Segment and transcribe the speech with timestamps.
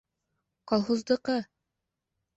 [0.71, 1.37] Колхоздыҡы!